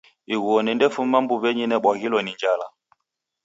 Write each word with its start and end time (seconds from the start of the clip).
Ighuo 0.33 0.55
nendafuma 0.63 1.17
mbuwenyi 1.23 1.65
nebwaghilo 1.67 2.17
ni 2.21 2.31
njala 2.35 2.65